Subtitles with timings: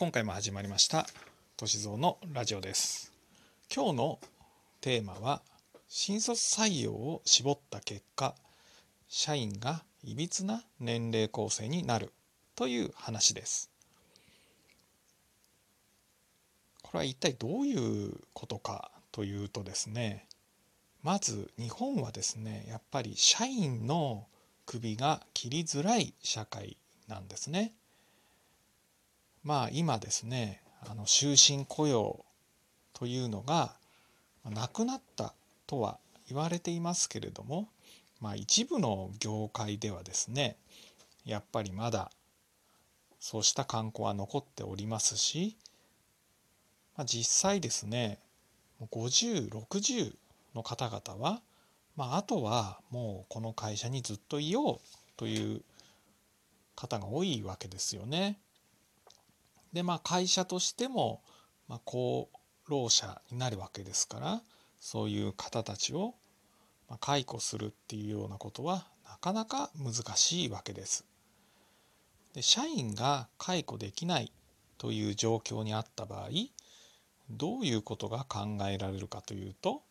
[0.00, 1.08] 今回も始まりました
[1.56, 3.12] 歳三のラジオです
[3.74, 4.20] 今日の
[4.80, 5.42] テーマは
[5.88, 8.36] 新卒採用を絞った結果
[9.08, 12.12] 社員がいびつな年齢構成になる
[12.54, 13.72] という話です
[16.84, 17.74] これは一体どうい
[18.10, 20.28] うことかというとですね
[21.02, 24.28] まず日本はですねやっぱり社員の
[24.64, 26.76] 首が切りづらい社会
[27.08, 27.72] なんですね。
[29.44, 32.24] まあ今ですねあの終身雇用
[32.92, 33.74] というのが
[34.44, 35.34] なくなった
[35.66, 37.68] とは言われていますけれども、
[38.20, 40.56] まあ、一部の業界ではですね
[41.24, 42.10] やっぱりまだ
[43.20, 45.56] そうした観光は残っておりますし、
[46.96, 48.18] まあ、実際ですね
[48.92, 50.14] 5060
[50.54, 51.40] の方々は、
[51.96, 54.78] まあ、あとはもうこの会社にずっといよう
[55.16, 55.62] という
[56.76, 58.38] 方が多いわけですよね。
[59.72, 61.22] でまあ会社としても、
[61.68, 62.28] まあ、功
[62.68, 64.42] 労者になるわけですから
[64.80, 66.14] そういう方たちを
[67.00, 71.04] 解雇するっていうようなことはなかなか難しいわけです。
[72.34, 74.32] で社員が解雇できない
[74.76, 76.28] という状況にあった場合
[77.30, 79.82] どういうことが考えられるかというと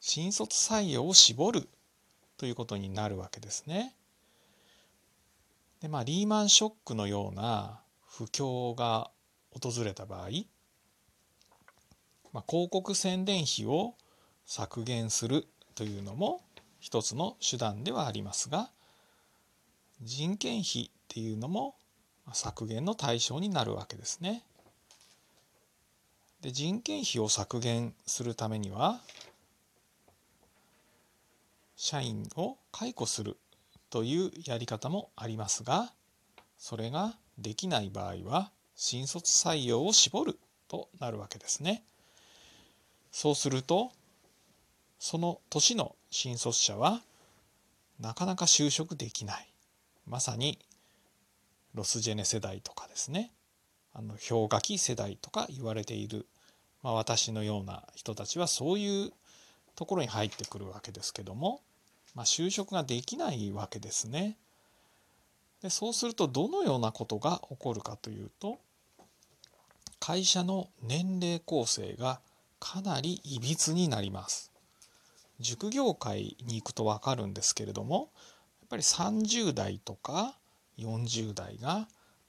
[0.00, 1.68] 新卒採用を絞る
[2.38, 3.94] ということになるわけですね。
[5.80, 7.80] でまあリーマンショックのような
[8.20, 9.10] 不況が
[9.50, 10.28] 訪れた場合、
[12.34, 13.94] まあ、広告宣伝費を
[14.44, 16.42] 削減するというのも
[16.80, 18.68] 一つの手段ではありますが
[20.02, 21.76] 人件費っていうのも
[22.34, 24.44] 削減の対象になるわけですね。
[26.42, 29.00] で人件費を削減するためには
[31.74, 33.38] 社員を解雇する
[33.88, 35.92] というやり方もありますが
[36.58, 40.38] それができない場合は新卒採用を絞る
[40.68, 41.82] となるわけですね。
[43.10, 43.90] そうすると
[44.98, 47.02] その年の新卒者は
[47.98, 49.48] なかなか就職できない
[50.06, 50.58] まさに
[51.74, 53.32] ロスジェネ世代とかですね
[53.92, 56.26] あの氷河期世代とか言われている、
[56.82, 59.12] まあ、私のような人たちはそういう
[59.74, 61.60] ところに入ってくるわけですけども、
[62.14, 64.36] まあ、就職ができないわけですね。
[65.62, 68.58] でそうするとどのようなことが起こるかというと
[69.98, 72.20] 会社の年齢構成が
[72.58, 74.50] かなりいびつになります。
[75.40, 78.10] 塾業界に行くと分かるんですけれども
[78.60, 80.36] やっぱり30代とか
[80.78, 81.88] 40代が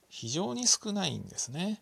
[0.10, 1.82] 非常に少ないんですね。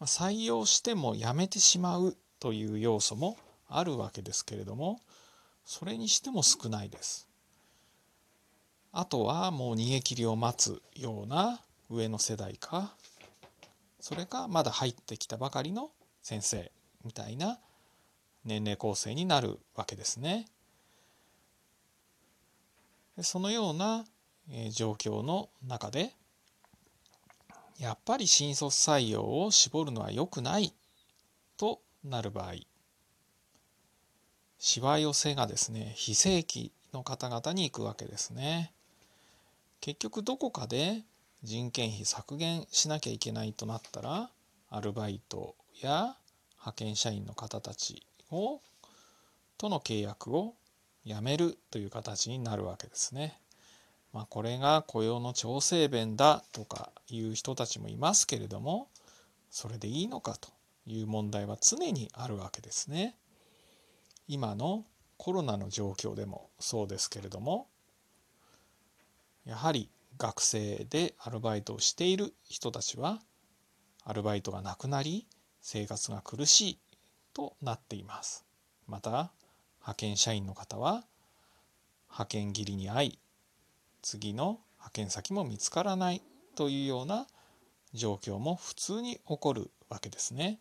[0.00, 3.36] 採用しても辞めてしまうという要素も
[3.68, 5.00] あるわけですけれども
[5.64, 7.28] それにしても少ないです。
[8.96, 11.60] あとはもう逃げ切りを待つような
[11.90, 12.94] 上の世代か
[13.98, 15.90] それかまだ入ってきたばかりの
[16.22, 16.70] 先生
[17.04, 17.58] みたいな
[18.44, 20.46] 年齢構成になるわけですね。
[23.20, 24.04] そのような
[24.70, 26.12] 状況の中で
[27.78, 30.72] やっぱり新卒採用を絞るのは良くない
[31.56, 32.54] となる場合
[34.58, 38.72] しわ寄せがですね非正規の方々に行くわけですね。
[39.84, 41.02] 結局どこかで
[41.42, 44.30] 人件費削減しなきゃいけないとなったら
[44.70, 46.16] アルバイトや
[46.52, 48.62] 派遣社員の方たちを
[49.58, 50.54] との契約を
[51.04, 53.38] やめるという形になるわけですね。
[54.14, 58.88] まあ、これが雇用の調整弁だとかいう人たちもいますけれども
[59.50, 60.48] それでいいのかと
[60.86, 63.16] いう問題は常にあるわけですね。
[64.28, 64.86] 今の
[65.18, 67.66] コロナの状況でもそうですけれども
[69.46, 73.20] やはり学生でアルバイトをしている人たちは
[74.04, 75.26] アルバイトがなくなり
[75.60, 76.78] 生活が苦しい
[77.34, 78.44] となっています。
[78.86, 79.32] また
[79.80, 81.04] 派遣社員の方は
[82.08, 83.18] 派遣切りに遭い
[84.02, 86.22] 次の派遣先も見つからない
[86.54, 87.26] というような
[87.92, 90.58] 状況も普通に起こるわけですね。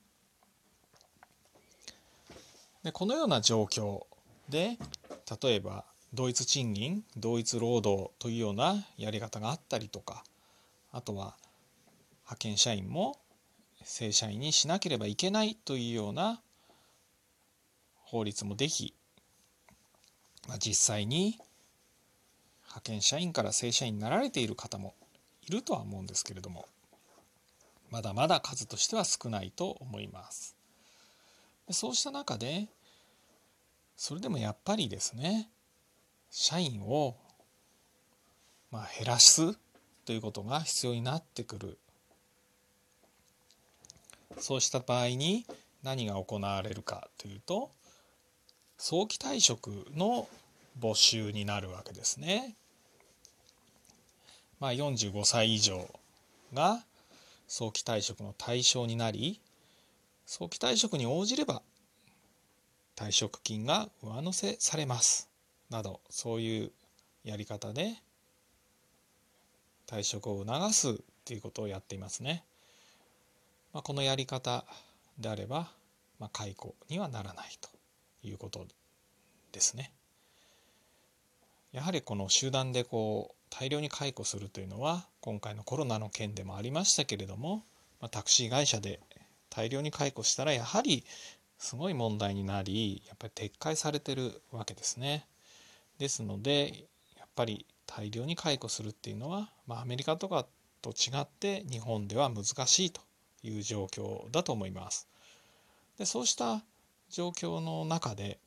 [2.84, 4.06] でこのような状況
[4.50, 4.78] で
[5.42, 10.24] 例えば同一賃金同一労働というようなやり方があったりとか
[10.92, 11.36] あとは
[12.24, 13.18] 派遣社員も
[13.84, 16.40] 正社員にしなければいけないというような
[18.04, 18.94] 法律もでき、
[20.48, 21.40] まあ、実際に
[22.62, 24.94] 派遣社員から正社員になられている方も
[25.42, 26.68] いるとは思うんですけれども
[27.90, 30.56] まだまだ数としては少ないと思います。
[31.70, 32.68] そうした中で
[33.96, 35.50] それでもやっぱりですね
[36.36, 37.16] 社員を
[38.72, 39.56] ま減らす
[40.04, 41.78] ということが必要になってくる
[44.40, 45.46] そうした場合に
[45.84, 47.70] 何が行われるかというと
[48.80, 50.28] 早期退職の
[50.80, 52.56] 募集になるわけですね。
[54.60, 55.88] まあ、45歳以上
[56.52, 56.84] が
[57.48, 59.40] 早期退職の対象になり
[60.26, 61.62] 早期退職に応じれば
[62.96, 65.30] 退職金が上乗せされます
[65.74, 66.72] などそういう
[67.24, 67.96] やり方で
[69.88, 70.94] 退職を促すっ
[71.26, 72.44] ていうことをやっていますね。
[73.74, 74.66] まあ、このやり方
[75.20, 75.72] であれば、
[76.20, 77.70] まあ、解雇にはならないと
[78.24, 78.66] いうこと
[79.52, 79.92] ですね。
[81.72, 87.64] やはりこの集団でこう大量に解雇するというのは今回のコロナの件でもありましたけれども、
[88.00, 89.00] まあ、タクシー会社で
[89.50, 91.04] 大量に解雇したらやはり
[91.58, 95.26] すごい問題になりやっぱり撤回されてるわけですね。
[96.04, 100.46] ですのでやっぱり大量に解雇するっていうのは、まあ、アメリカとか
[100.82, 103.00] と違って日本では難しいと
[103.42, 105.08] いう状況だと思います。
[105.98, 106.62] でそうした
[107.10, 108.38] 状況の中で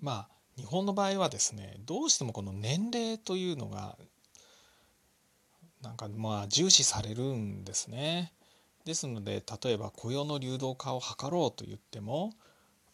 [0.00, 3.98] まあ日本の場合はですねどうしてもこの年齢というのが
[5.82, 8.32] なんかまあ重視されるんですね。
[8.86, 12.32] ですので例えば雇用の流動化を図ろうと言っても、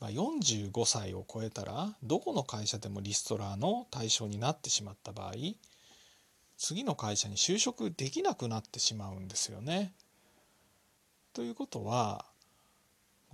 [0.01, 5.33] まあ、45歳を超えたらどこの会社でもリストラの対象になってしまった場合
[6.57, 9.93] 次の会社に就職できなくなってしまうんですよね。
[11.33, 12.25] ということは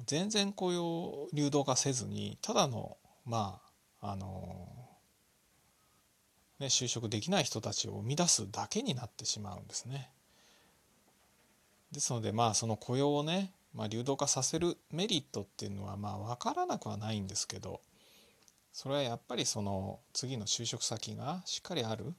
[0.06, 3.61] 全然雇用流動化せずにただのま
[4.00, 4.69] ああの
[6.61, 10.11] ね、就職できない人たちを生み出すだけになってしまうんですね。
[11.90, 17.81] ですのでまあその雇用をね、まあ、流動化させるメリットっていうのはまあ分からなくはないんですけど
[18.73, 22.15] それはやっぱりその次の就職先がしっかりある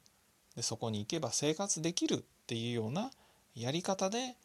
[0.55, 2.17] でそこに行けば生活できるっ
[2.47, 3.11] ていうような
[3.55, 4.35] やり方で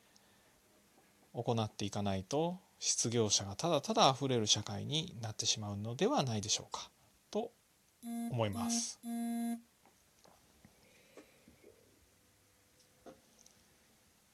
[1.33, 6.91] 行っていかないと失業者がただただ溢れる社会になってしまうのではないでしょうか
[7.31, 7.53] と
[8.31, 8.99] 思います。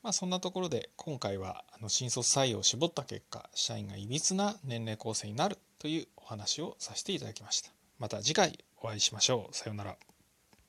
[0.06, 7.72] まあ、そんなところで今回はあの新卒採用を絞った結果社員がいびつな年齢構成になるというお話をさせていただきました。
[7.98, 9.56] また次回お会いしましょう。
[9.56, 9.96] さようなら。